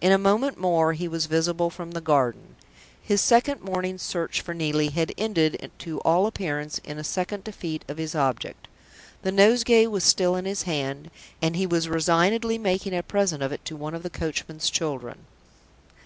[0.00, 2.54] In a moment more he was visible from the garden.
[3.02, 7.84] His second morning's search for Neelie had ended to all appearance in a second defeat
[7.86, 8.68] of his object.
[9.20, 11.10] The nosegay was still in his hand;
[11.42, 15.26] and he was resignedly making a present of it to one of the coachman's children.